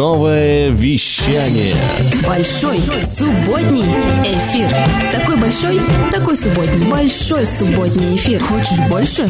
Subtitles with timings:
[0.00, 1.74] Новое вещание.
[2.26, 3.82] Большой субботний
[4.24, 4.74] эфир.
[5.12, 5.78] Такой большой,
[6.10, 6.86] такой субботний.
[6.86, 8.42] Большой субботний эфир.
[8.42, 9.28] Хочешь больше?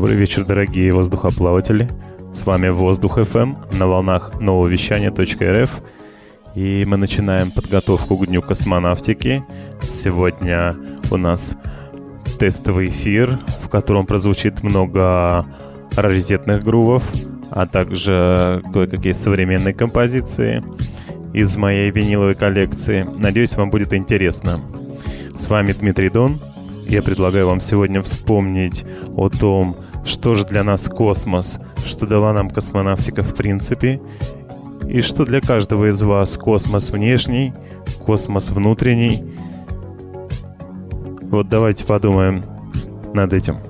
[0.00, 1.86] Добрый вечер, дорогие воздухоплаватели.
[2.32, 5.70] С вами Воздух FM на волнах нового вещания.рф.
[6.54, 9.44] И мы начинаем подготовку к Дню космонавтики.
[9.82, 10.74] Сегодня
[11.10, 11.54] у нас
[12.38, 15.44] тестовый эфир, в котором прозвучит много
[15.94, 17.04] раритетных грувов,
[17.50, 20.64] а также кое-какие современные композиции
[21.34, 23.06] из моей виниловой коллекции.
[23.18, 24.62] Надеюсь, вам будет интересно.
[25.36, 26.38] С вами Дмитрий Дон.
[26.88, 32.50] Я предлагаю вам сегодня вспомнить о том, что же для нас космос, что дала нам
[32.50, 34.00] космонавтика в принципе,
[34.88, 37.52] и что для каждого из вас космос внешний,
[38.04, 39.24] космос внутренний.
[41.22, 42.42] Вот давайте подумаем
[43.14, 43.69] над этим.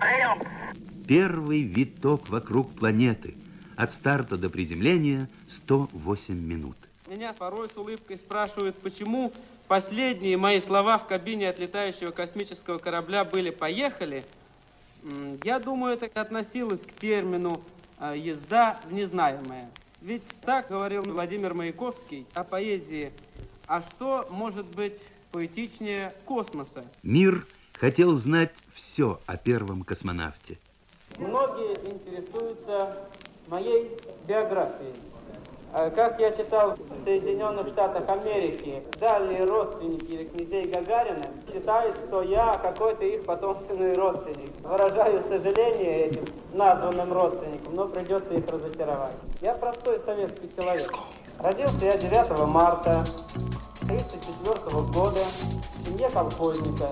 [0.00, 0.40] Прием.
[1.06, 3.34] Первый виток вокруг планеты.
[3.76, 6.76] От старта до приземления 108 минут.
[7.08, 9.32] Меня порой с улыбкой спрашивают, почему
[9.68, 14.24] последние мои слова в кабине отлетающего космического корабля были «поехали».
[15.44, 17.62] Я думаю, это относилось к термину
[18.00, 19.70] э, «езда в незнаемое».
[20.00, 23.12] Ведь так говорил Владимир Маяковский о поэзии.
[23.66, 24.94] А что может быть
[25.32, 26.84] поэтичнее космоса?
[27.02, 27.46] Мир
[27.78, 30.58] хотел знать все о первом космонавте.
[31.18, 32.96] Многие интересуются
[33.48, 34.94] моей биографией.
[35.72, 42.54] А Как я читал в Соединенных Штатах Америки, дальние родственники князей Гагарина считают, что я
[42.54, 44.50] какой-то их потомственный родственник.
[44.62, 46.24] Выражаю сожаление этим
[46.54, 49.16] названным родственникам, но придется их разочаровать.
[49.42, 50.90] Я простой советский человек.
[51.38, 53.04] Родился я 9 марта
[53.82, 56.88] 1934 года в семье колхозника.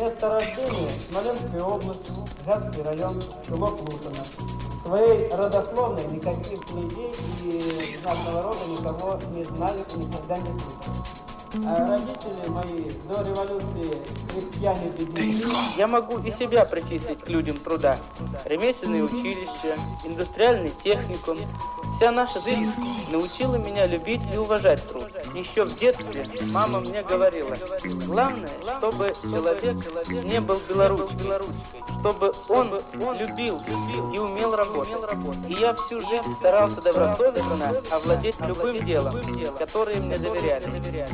[0.00, 2.10] Место рождения– Смоленская область,
[2.46, 4.24] Вятский район, село Плутоно.
[4.82, 11.29] Своей родословной никаких князей и знатного рода никого не знали и никогда не слышали.
[11.52, 13.98] А родители мои до революции
[14.30, 15.48] крестьяне бедняки.
[15.76, 17.96] Я могу и себя причислить к людям труда.
[18.44, 19.74] Ремесленные училища,
[20.04, 21.38] индустриальный техникум.
[21.96, 25.04] Вся наша жизнь научила меня любить и уважать труд.
[25.34, 27.56] Еще в детстве мама мне говорила,
[28.06, 28.48] главное,
[28.78, 29.74] чтобы человек
[30.22, 31.40] не был белоручкой,
[32.00, 32.72] чтобы он
[33.18, 33.60] любил
[34.12, 34.96] и умел работать.
[35.46, 39.14] И я всю жизнь старался добросовестно овладеть любым делом,
[39.58, 40.66] которое мне доверяли.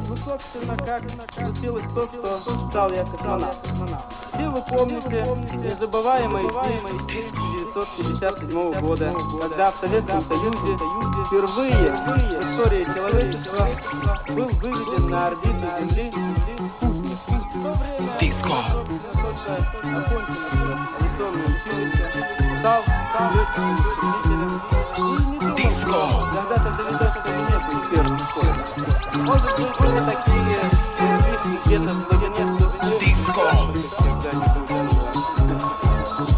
[0.08, 1.02] Ну, собственно, как
[1.34, 3.88] случилось то, что стал я космонавтом.
[4.32, 5.24] Все вы помните
[5.56, 7.30] незабываемый день
[7.80, 10.76] 1957 года, когда в Советском Союзе
[11.26, 12.08] впервые в
[12.42, 13.66] истории человечества
[14.34, 16.95] был выведен на орбиту Земли.
[18.88, 19.26] Диско.
[22.60, 22.82] Стал
[25.56, 26.00] Диско.
[26.32, 28.20] Когда-то доведется до меня быть первым
[29.26, 30.58] Может быть, были такие
[31.64, 32.44] где-то в глубине
[33.00, 33.46] Диско.
[36.06, 36.35] С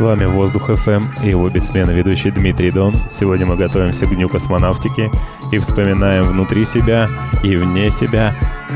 [0.00, 2.94] вами Воздух FM и его бессменный ведущий Дмитрий Дон.
[3.10, 5.10] Сегодня мы готовимся к Дню космонавтики
[5.52, 7.08] и вспоминаем внутри себя
[7.42, 8.32] и вне себя,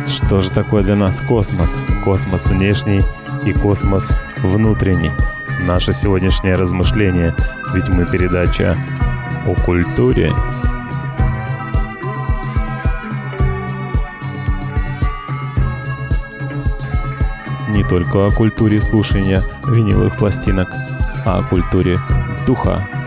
[0.06, 1.82] что же такое для нас космос.
[2.04, 3.00] Космос внешний
[3.46, 4.12] и космос
[4.42, 5.10] внутренний.
[5.66, 7.34] Наше сегодняшнее размышление,
[7.74, 8.76] ведь мы передача
[9.46, 10.32] о культуре.
[17.68, 20.68] Не только о культуре слушания виниловых пластинок–
[21.24, 21.98] о культуре
[22.46, 23.03] духа.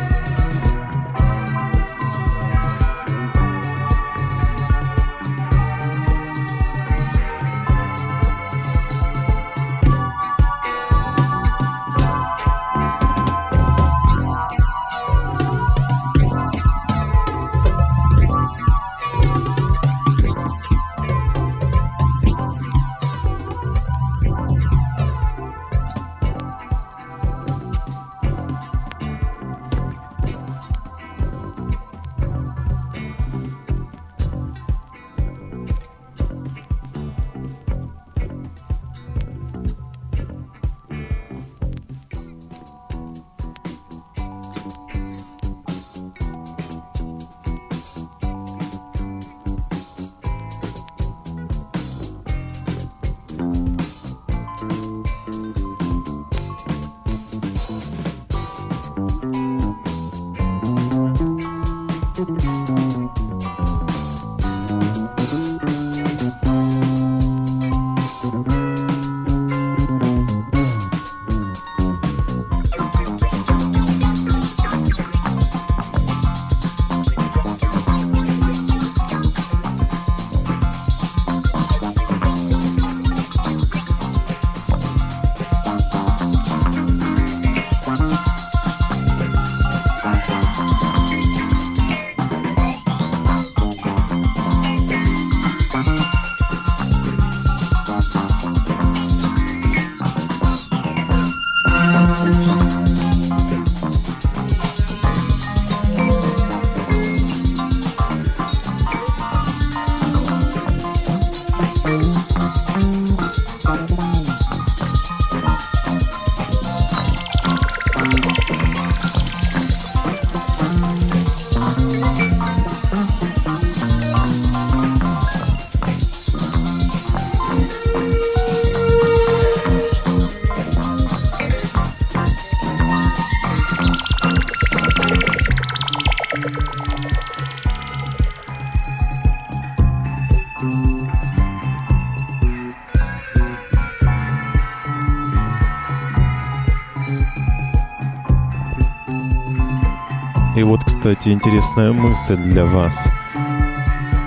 [151.08, 153.08] Кстати, интересная мысль для вас.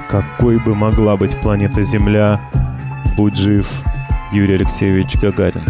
[0.08, 2.40] Какой бы могла быть планета Земля,
[3.18, 3.66] будь жив
[4.32, 5.66] Юрий Алексеевич Гагарин?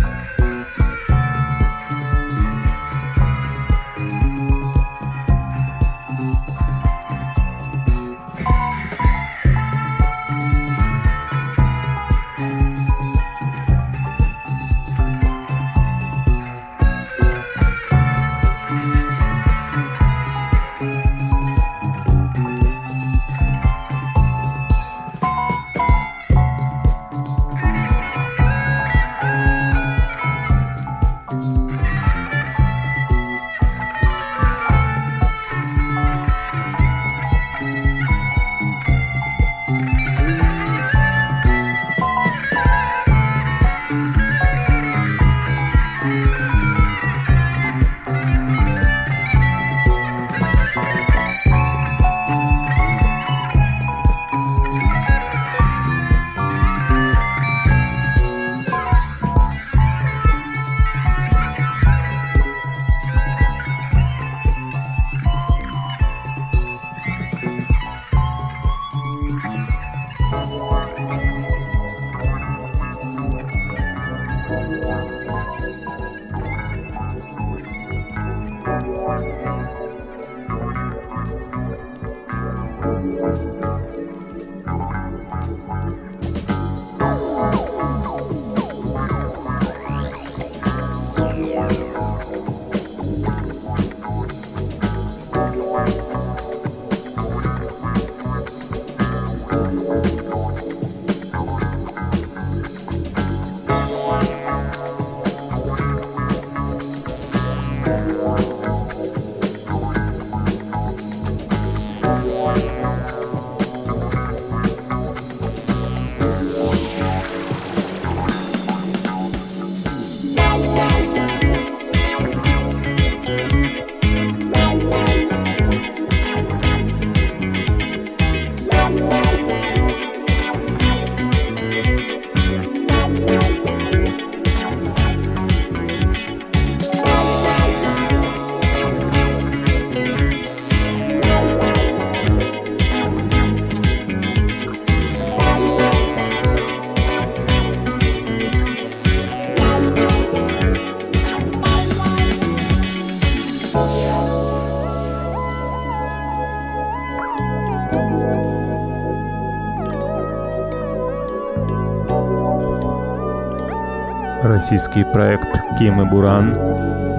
[164.71, 166.53] Российский проект Ким Буран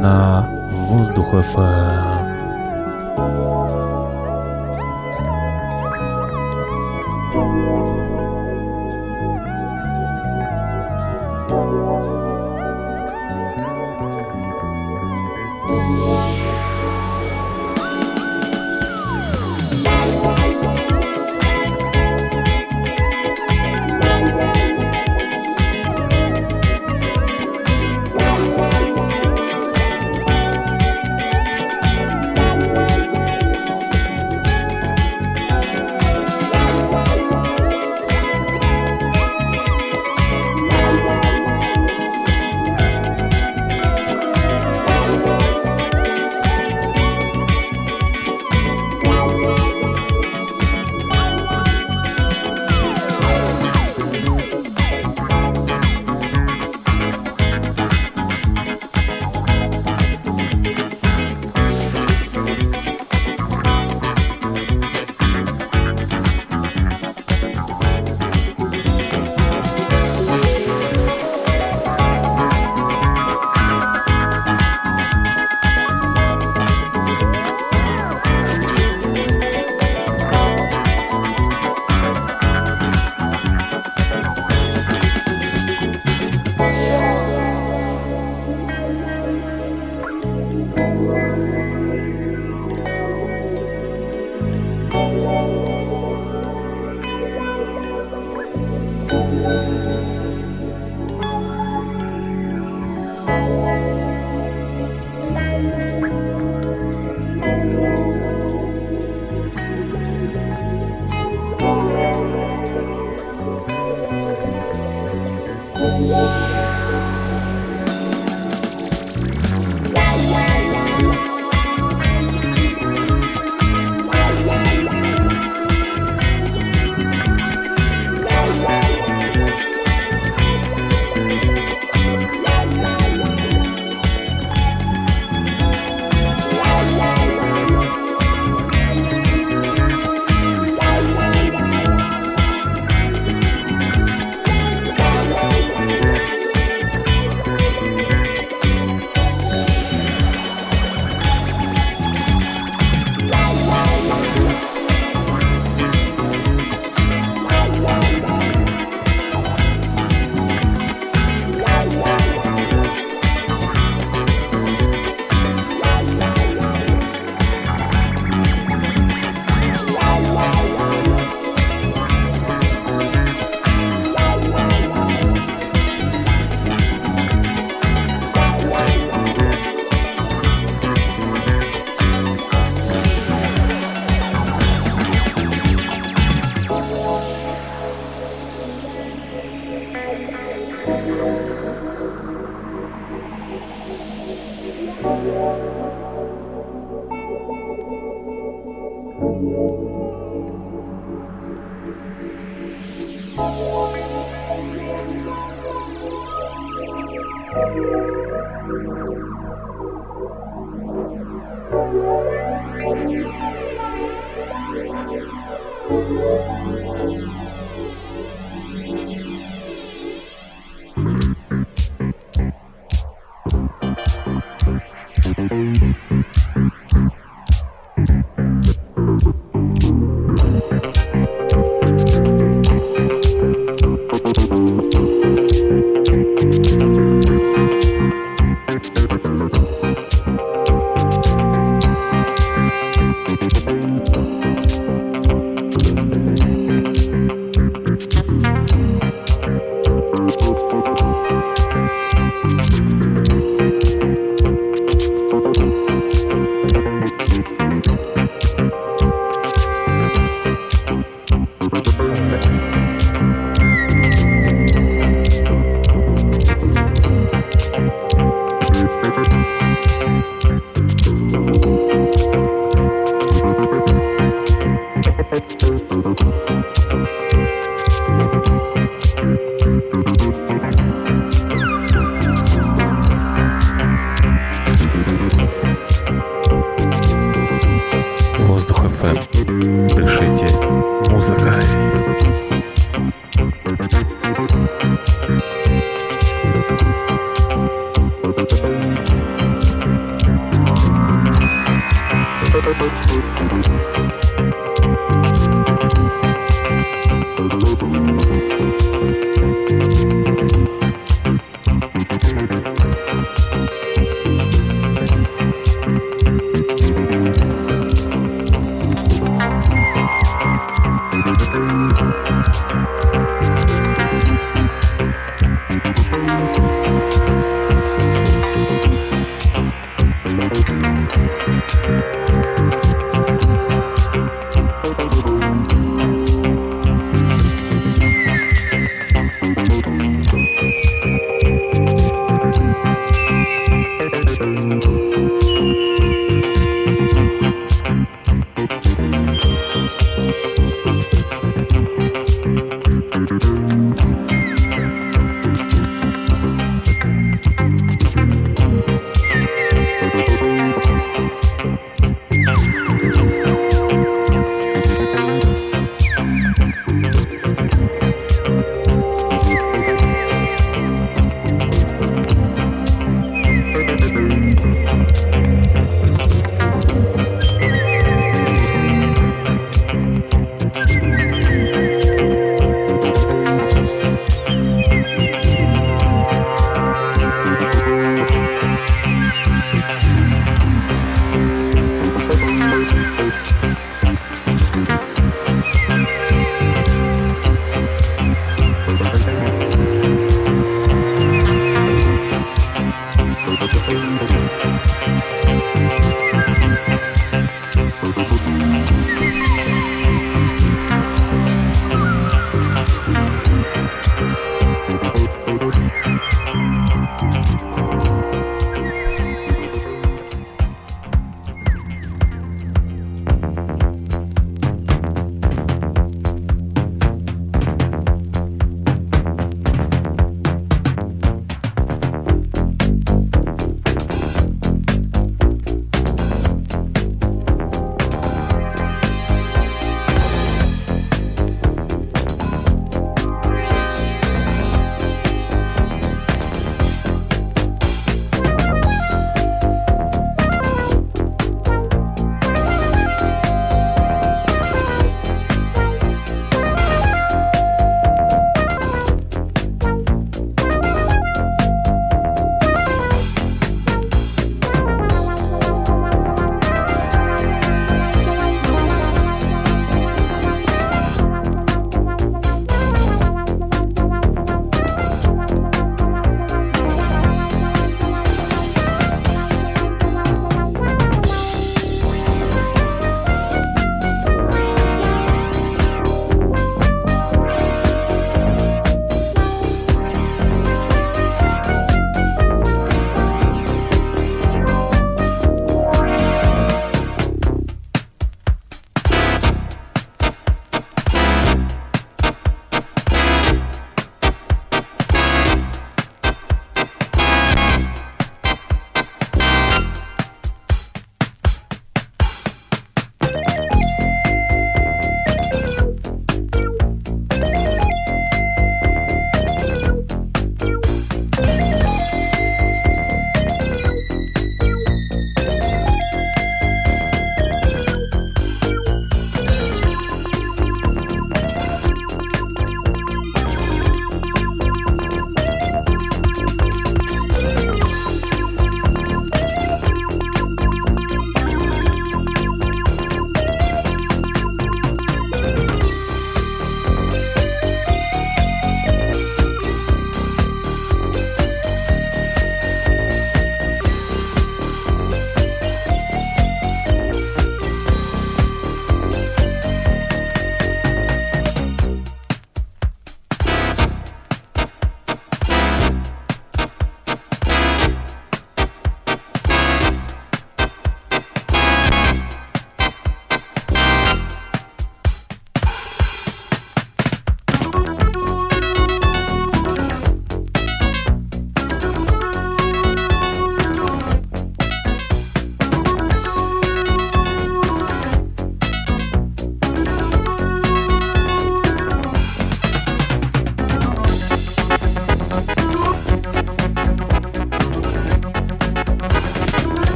[0.00, 1.93] на воздух ФМ.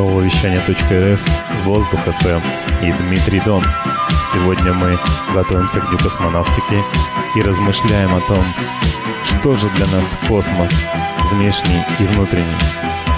[0.00, 1.20] Нового вещания.рф,
[1.64, 2.40] Воздух ФМ
[2.82, 3.62] и Дмитрий Дон.
[4.32, 4.98] Сегодня мы
[5.34, 6.82] готовимся к Дню космонавтики
[7.36, 8.42] и размышляем о том,
[9.24, 10.72] что же для нас космос,
[11.32, 12.46] внешний и внутренний.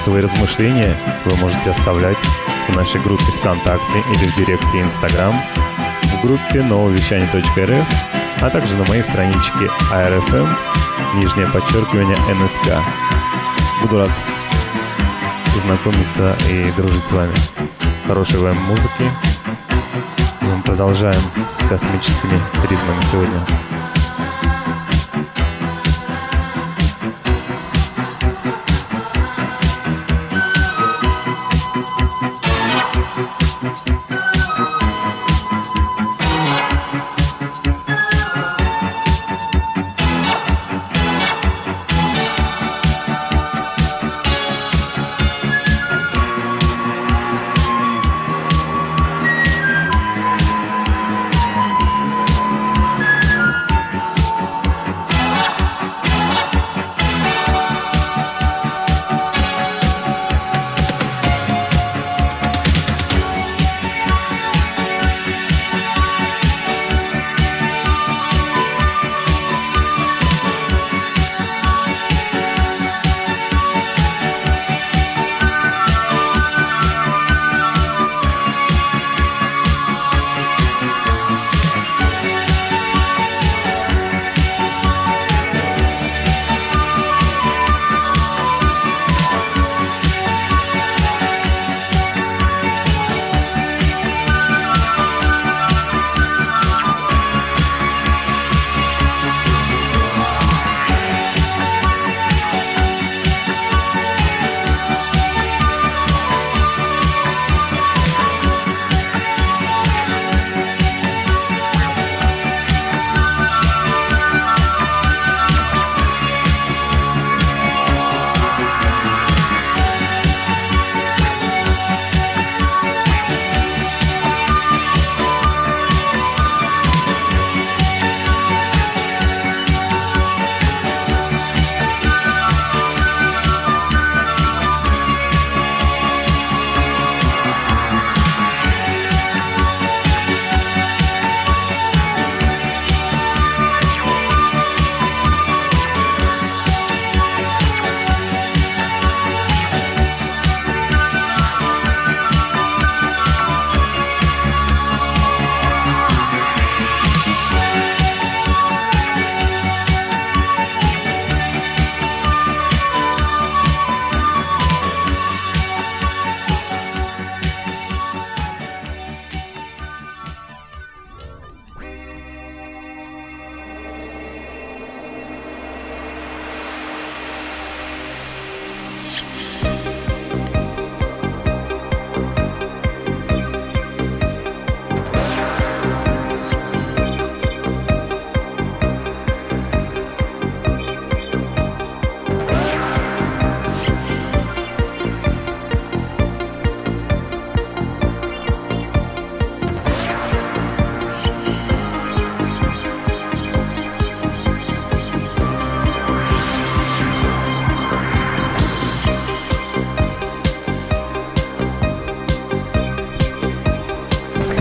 [0.01, 2.18] Свои размышления вы можете оставлять
[2.66, 5.35] в нашей группе ВКонтакте или в директе Инстаграм,
[6.03, 7.87] в группе нововещание.рф,
[8.40, 10.49] а также на моей страничке ARFM,
[11.14, 12.83] нижнее подчеркивание НСК.
[13.83, 14.11] Буду рад
[15.62, 17.35] знакомиться и дружить с вами.
[18.07, 19.05] Хорошей вам музыки.
[20.40, 21.22] Мы продолжаем
[21.59, 23.62] с космическими ритмами сегодня.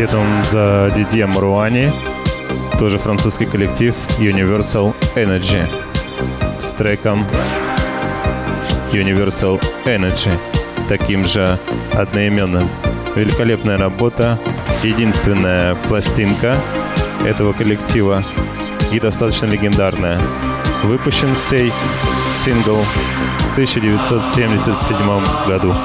[0.01, 1.91] Следом за Дидье Маруани,
[2.79, 5.63] тоже французский коллектив Universal Energy
[6.59, 7.23] с треком
[8.91, 10.31] Universal Energy,
[10.89, 11.59] таким же
[11.93, 12.67] одноименным.
[13.15, 14.39] Великолепная работа,
[14.81, 16.57] единственная пластинка
[17.23, 18.23] этого коллектива
[18.91, 20.19] и достаточно легендарная.
[20.81, 21.71] Выпущен сей
[22.43, 22.83] сингл
[23.37, 25.75] в 1977 году.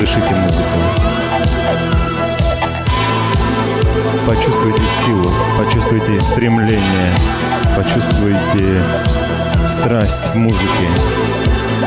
[0.00, 0.80] дышите музыкой.
[4.26, 7.12] Почувствуйте силу, почувствуйте стремление,
[7.76, 8.82] почувствуйте
[9.68, 10.88] страсть музыки.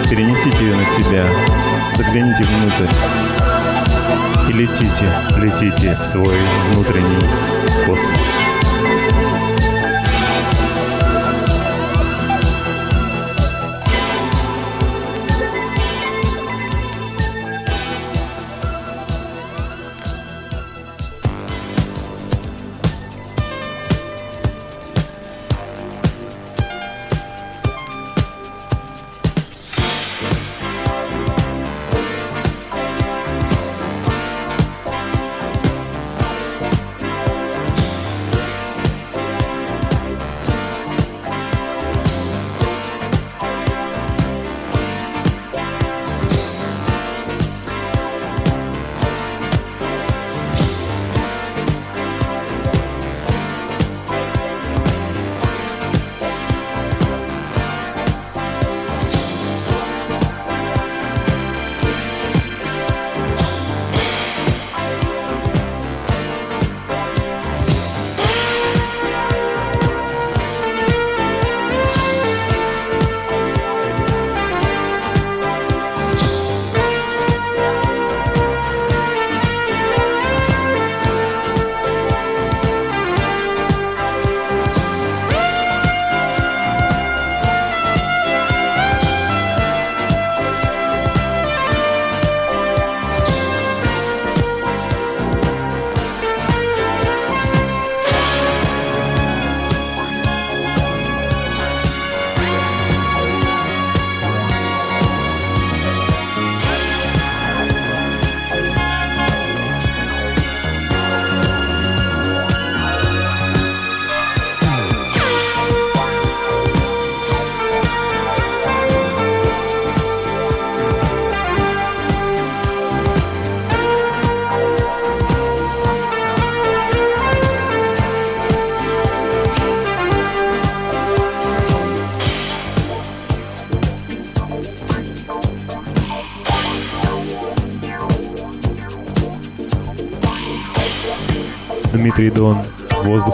[0.10, 1.26] Перенесите ее на себя,
[1.98, 2.94] загляните внутрь
[4.48, 5.06] и летите,
[5.38, 6.38] летите в свой
[6.70, 7.28] внутренний
[7.88, 8.73] космос.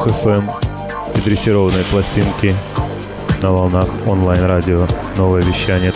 [0.10, 0.50] FM,
[1.24, 2.56] дрессированные пластинки
[3.42, 4.88] на волнах онлайн-радио.
[5.18, 5.92] Новое вещание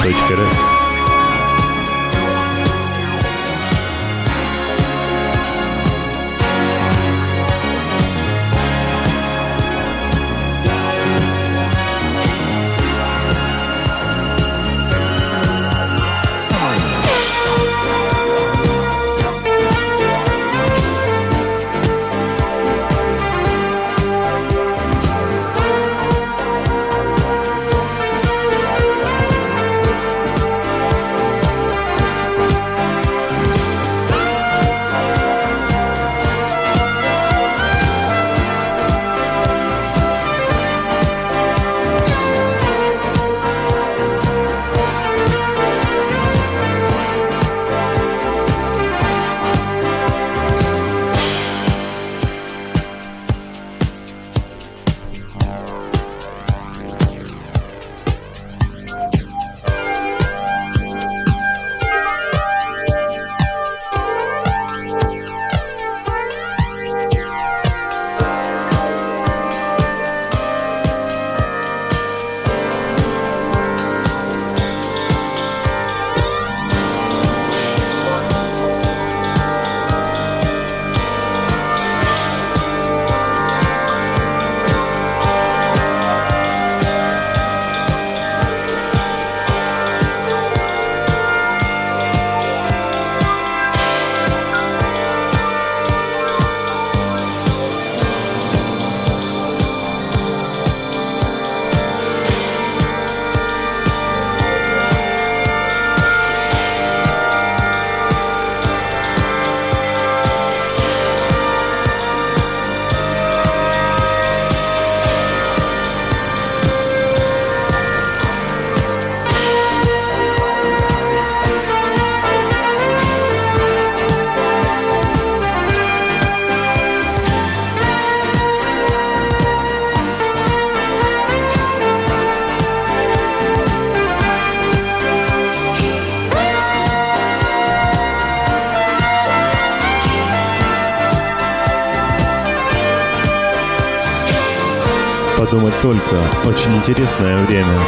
[146.13, 146.47] только.
[146.47, 147.79] Очень интересное время.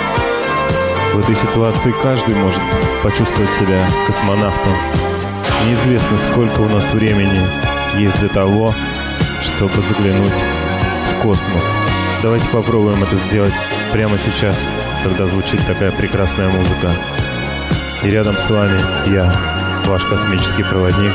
[1.14, 2.62] В этой ситуации каждый может
[3.04, 4.74] почувствовать себя космонавтом.
[5.66, 7.40] Неизвестно, сколько у нас времени
[7.98, 8.74] есть для того,
[9.42, 11.64] чтобы заглянуть в космос.
[12.22, 13.54] Давайте попробуем это сделать
[13.92, 14.70] прямо сейчас,
[15.04, 16.94] когда звучит такая прекрасная музыка.
[18.04, 19.32] И рядом с вами я,
[19.86, 21.14] ваш космический проводник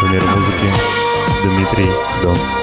[0.00, 0.72] в мир музыки
[1.44, 1.90] Дмитрий
[2.22, 2.59] Дом.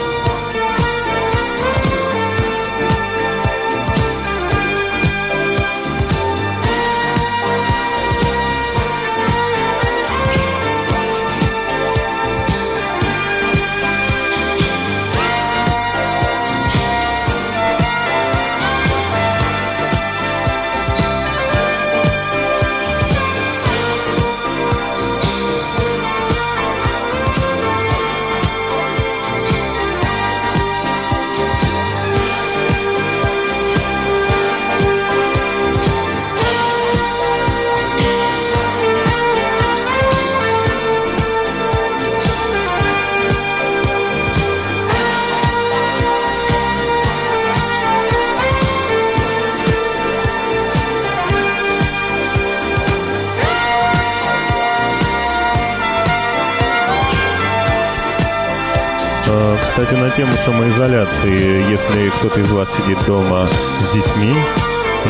[60.18, 63.48] Тему самоизоляции, если кто-то из вас сидит дома
[63.80, 64.34] с детьми,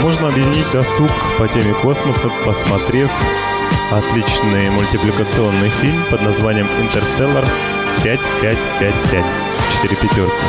[0.01, 3.09] можно объединить досуг по теме космоса, посмотрев
[3.89, 7.45] отличный мультипликационный фильм под названием «Интерстеллар
[8.03, 9.23] 5555»
[9.81, 10.45] 4 пятерки.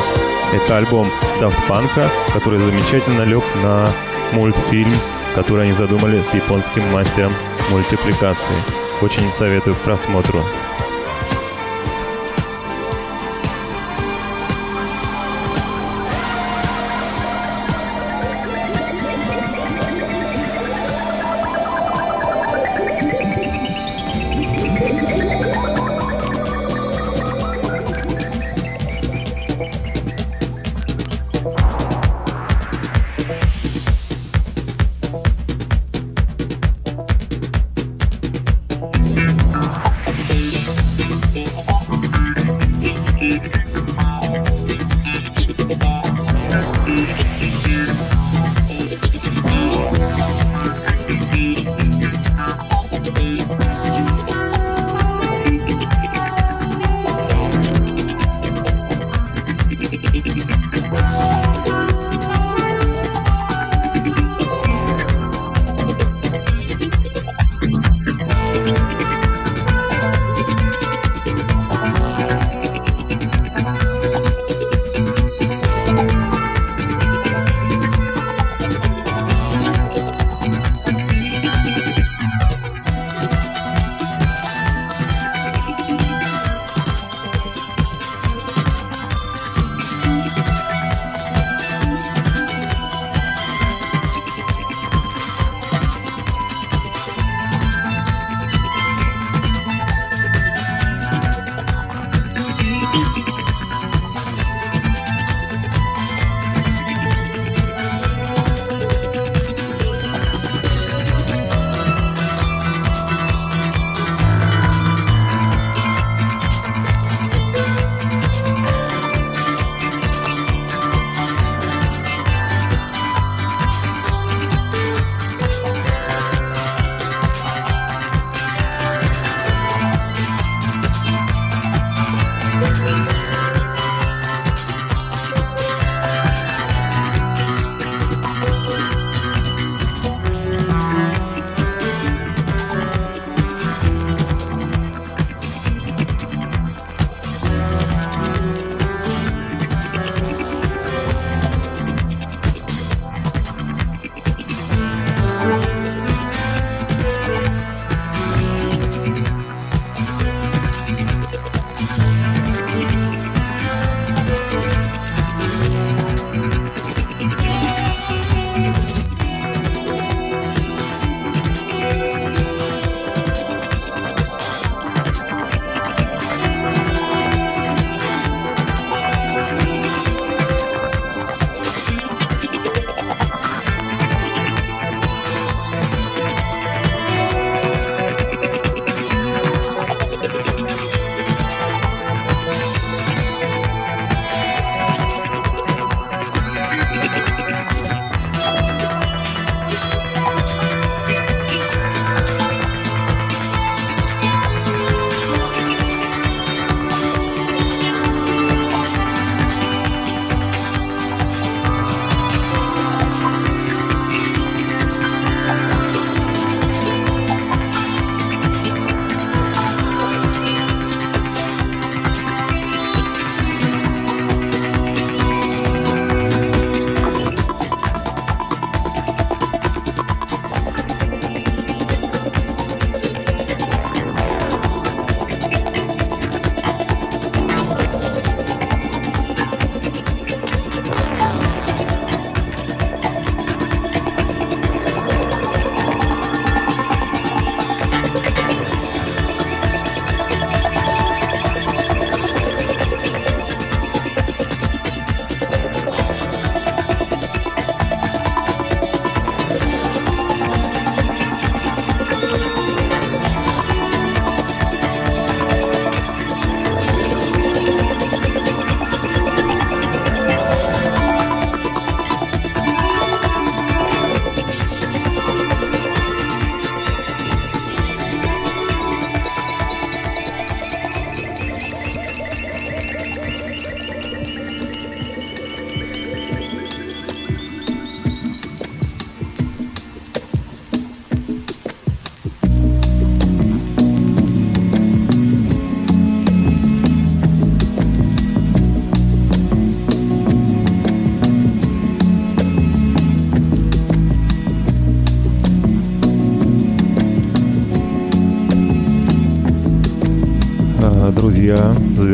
[0.52, 3.88] Это альбом Daft Punk, который замечательно лег на
[4.32, 4.92] мультфильм,
[5.36, 7.32] который они задумали с японским мастером
[7.70, 8.56] мультипликации.
[9.02, 10.42] Очень советую к просмотру.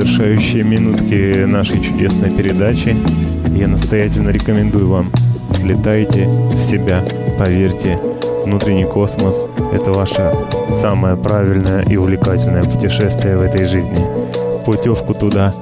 [0.05, 2.94] Завершающие минутки нашей чудесной передачи.
[3.57, 5.11] Я настоятельно рекомендую вам,
[5.48, 7.02] слетайте в себя,
[7.38, 7.98] поверьте,
[8.44, 9.42] внутренний космос–
[9.72, 10.30] это ваше
[10.68, 14.05] самое правильное и увлекательное путешествие в этой жизни.
[14.66, 15.55] Путевку туда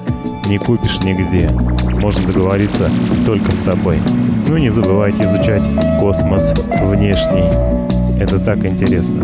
[0.48, 1.48] не купишь нигде.
[2.00, 2.90] Можно договориться
[3.24, 4.00] только с собой.
[4.48, 5.62] Ну и не забывайте изучать
[6.00, 7.48] космос внешний.
[8.20, 9.22] Это так интересно.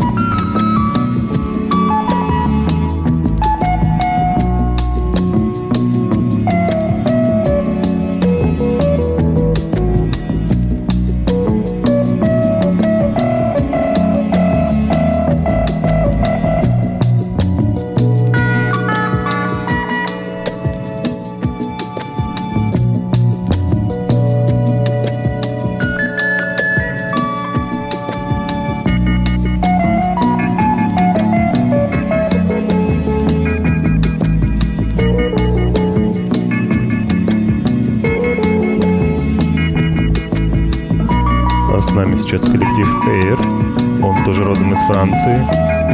[43.08, 44.02] Air.
[44.02, 45.44] Он тоже родом из Франции.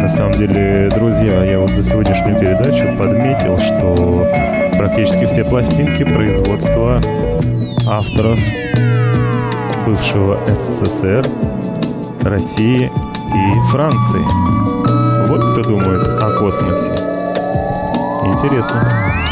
[0.01, 4.27] На самом деле, друзья, я вот за сегодняшнюю передачу подметил, что
[4.77, 7.01] практически все пластинки производства
[7.87, 8.39] авторов
[9.87, 11.25] бывшего СССР,
[12.23, 14.25] России и Франции.
[15.29, 16.91] Вот кто думает о космосе.
[18.25, 19.25] Интересно.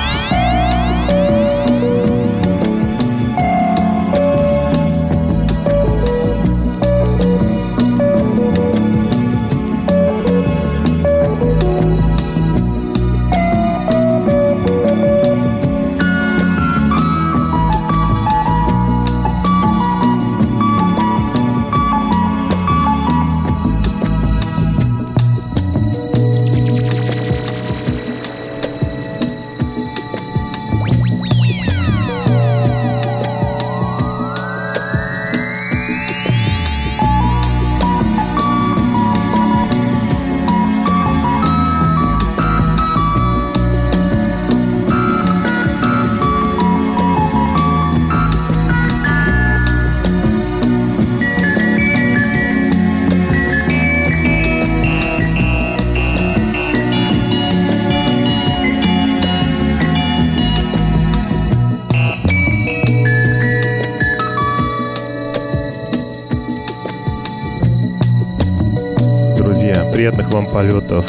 [70.03, 71.07] Приятных вам полетов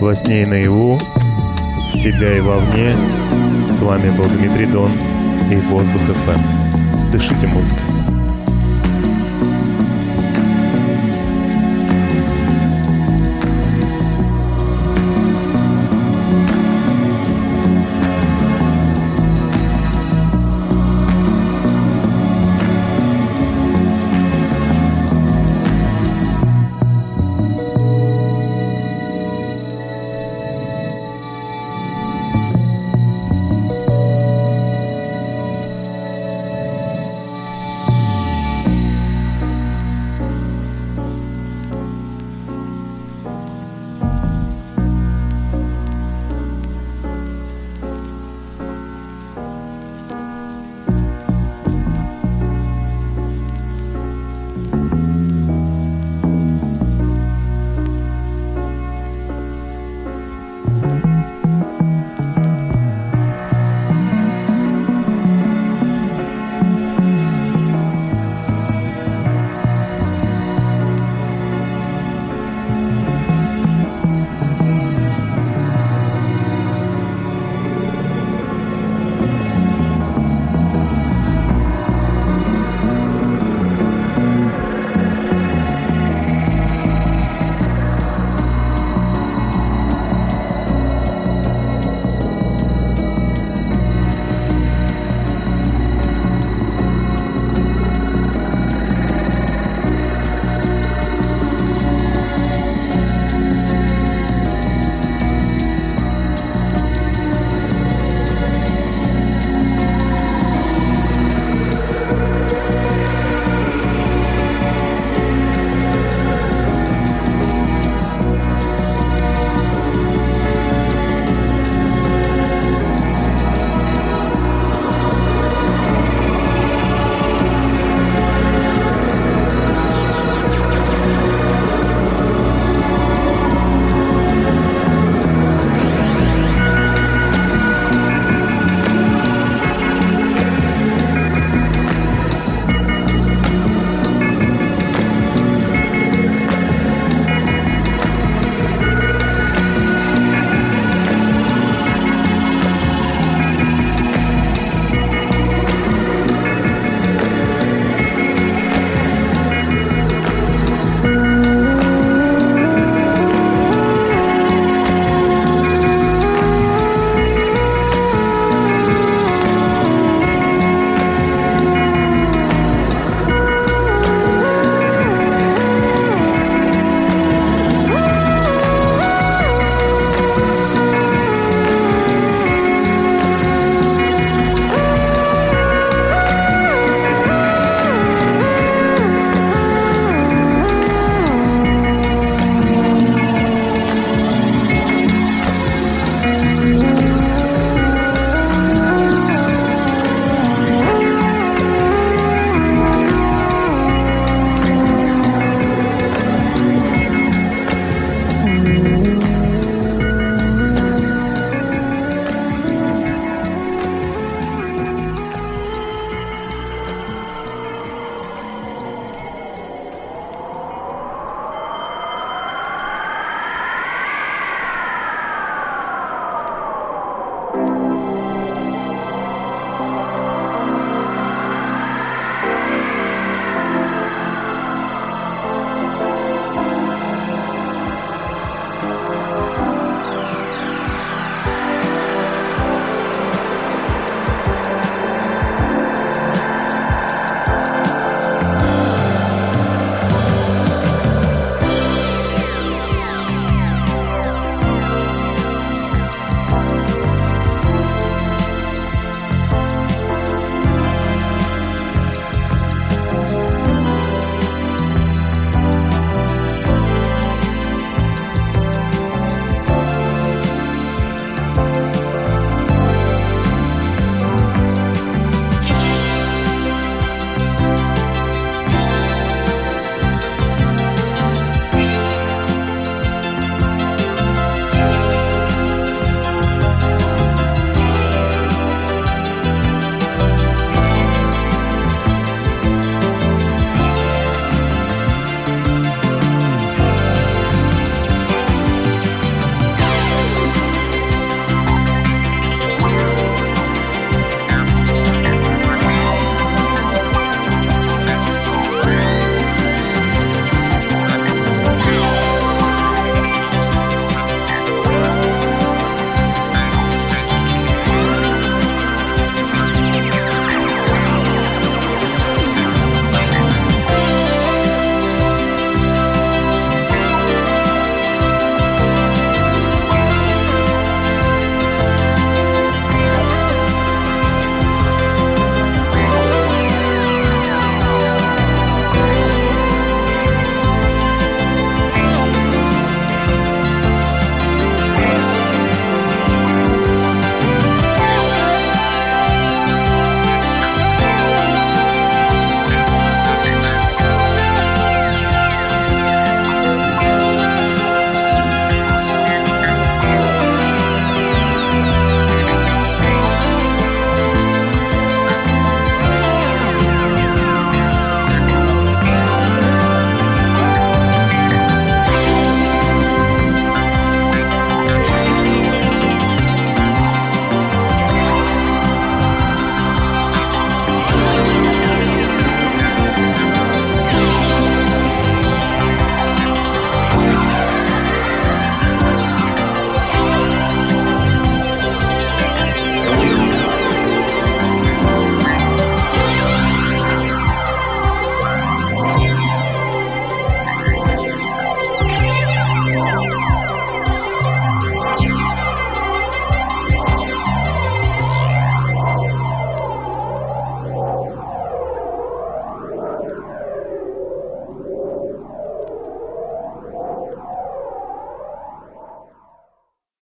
[0.00, 0.96] во сне и наяву,
[1.92, 2.94] в себя и вовне.
[3.68, 4.92] С вами был Дмитрий Дон
[5.50, 7.10] и Воздух ФМ.
[7.10, 7.91] Дышите музыкой.